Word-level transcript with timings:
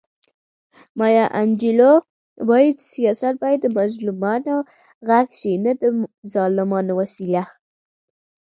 مایا 0.97 1.25
انجیلو 1.41 1.93
وایي 2.47 2.69
چې 2.79 2.85
سیاست 2.95 3.33
باید 3.43 3.59
د 3.63 3.67
مظلومانو 3.77 4.55
غږ 5.07 5.27
شي 5.39 5.53
نه 5.65 5.71
د 5.81 5.83
ظالمانو 6.33 6.91
وسیله. 6.99 7.43